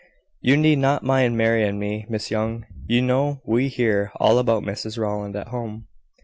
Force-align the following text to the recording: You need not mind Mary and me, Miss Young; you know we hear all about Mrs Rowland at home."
You 0.39 0.57
need 0.57 0.79
not 0.79 1.03
mind 1.03 1.37
Mary 1.37 1.63
and 1.63 1.79
me, 1.79 2.07
Miss 2.09 2.31
Young; 2.31 2.65
you 2.87 3.03
know 3.03 3.39
we 3.45 3.67
hear 3.67 4.11
all 4.15 4.39
about 4.39 4.63
Mrs 4.63 4.97
Rowland 4.97 5.35
at 5.35 5.49
home." 5.49 5.85